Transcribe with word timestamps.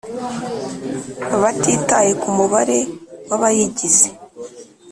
batitaye 1.41 2.11
ku 2.21 2.27
mubare 2.37 2.79
w 3.27 3.31
abayigize 3.37 4.07